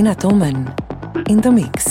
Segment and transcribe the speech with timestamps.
[0.00, 0.72] Nennat Omen
[1.28, 1.89] in the mix.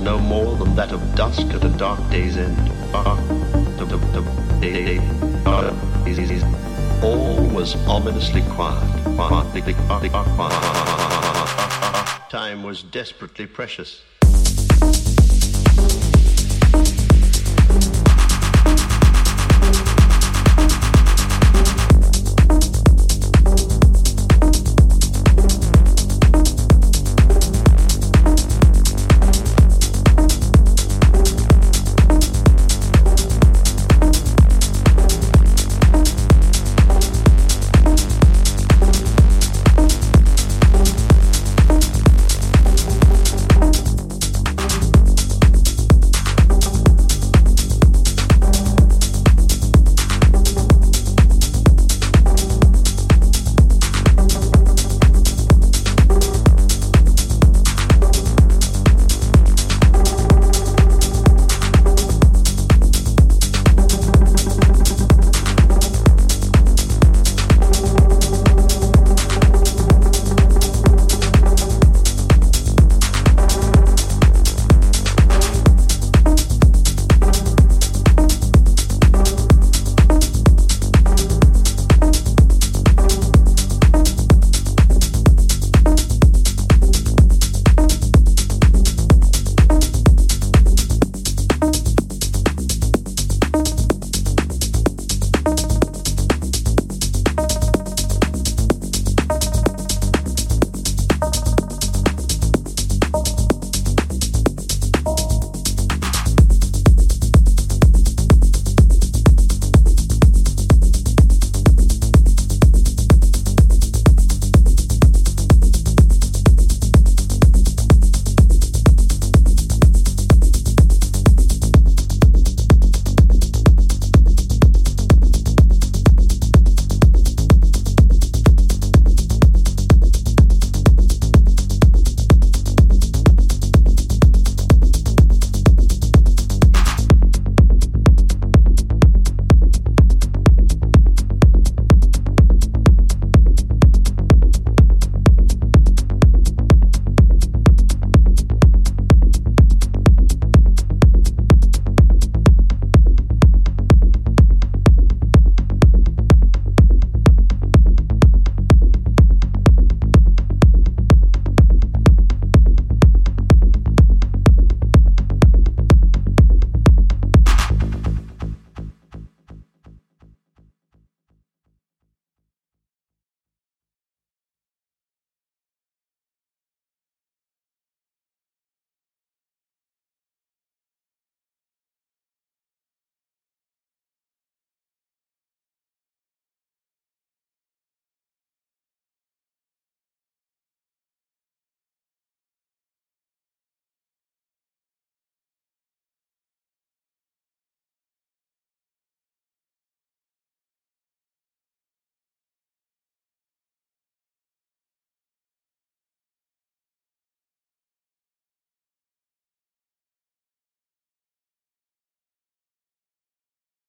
[0.00, 2.56] no more than that of dusk at a dark day's end.
[2.94, 3.16] Ah,
[4.60, 4.98] day,
[5.46, 5.70] ah,
[7.02, 8.82] All was ominously quiet.
[12.30, 14.02] Time was desperately precious.